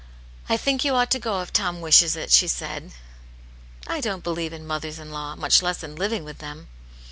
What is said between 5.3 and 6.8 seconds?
much less in living with them."